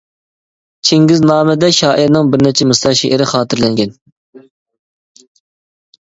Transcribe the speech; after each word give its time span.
«چىڭگىز 0.89 1.19
نامە» 1.31 1.55
دە 1.63 1.67
شائىرنىڭ 1.79 2.31
بىر 2.35 2.43
نەچچە 2.45 2.67
مىسرا 2.69 2.93
شېئىرى 3.01 3.27
خاتىرىلەنگەن. 3.33 3.93